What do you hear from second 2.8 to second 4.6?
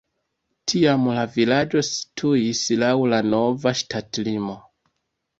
laŭ la nova ŝtatlimo.